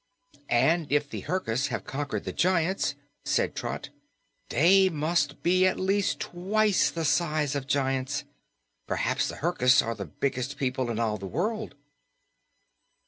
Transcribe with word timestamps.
"And 0.49 0.91
if 0.91 1.07
the 1.11 1.19
Herkus 1.19 1.67
have 1.67 1.83
conquered 1.83 2.23
the 2.23 2.33
giants," 2.33 2.95
said 3.23 3.53
Trot, 3.55 3.91
"they 4.49 4.89
must 4.89 5.43
be 5.43 5.67
at 5.67 5.79
least 5.79 6.19
twice 6.19 6.89
the 6.89 7.05
size 7.05 7.53
of 7.53 7.67
giants. 7.67 8.23
P'raps 8.87 9.27
the 9.27 9.35
Herkus 9.35 9.79
are 9.83 9.93
the 9.93 10.05
biggest 10.05 10.57
people 10.57 10.89
in 10.89 10.97
all 10.99 11.19
the 11.19 11.27
world!" 11.27 11.75